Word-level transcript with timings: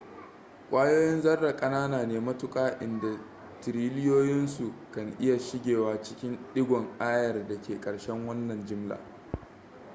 ƙwayoyin 0.71 1.21
zarra 1.21 1.55
ƙanana 1.55 2.05
ne 2.05 2.19
matuƙa 2.19 2.69
inda 2.79 3.19
tiriliyoyinsu 3.61 4.73
kan 4.95 5.15
iya 5.19 5.39
shigewa 5.39 6.01
cikin 6.03 6.39
ɗigon 6.53 6.87
ayar 6.99 7.47
da 7.47 7.61
ke 7.61 7.79
karshen 7.81 8.27
wannan 8.27 8.65
jimla 8.65 8.99